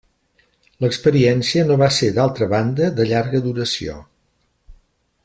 [0.85, 4.03] L'experiència no va ser d'altra banda de llarga duració.